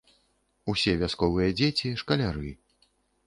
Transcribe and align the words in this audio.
Усё 0.73 0.93
вясковыя 1.01 1.49
дзеці, 1.59 1.93
шкаляры. 2.05 2.55